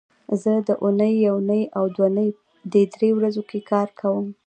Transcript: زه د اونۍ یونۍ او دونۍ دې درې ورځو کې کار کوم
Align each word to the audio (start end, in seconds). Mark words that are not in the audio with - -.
زه 0.41 0.53
د 0.67 0.69
اونۍ 0.83 1.13
یونۍ 1.27 1.63
او 1.77 1.83
دونۍ 1.97 2.29
دې 2.71 2.83
درې 2.93 3.09
ورځو 3.17 3.41
کې 3.49 3.59
کار 3.71 3.87
کوم 3.99 4.27